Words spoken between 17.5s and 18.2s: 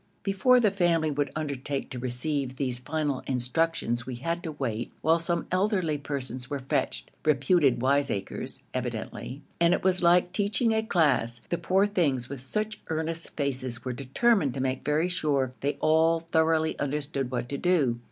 do.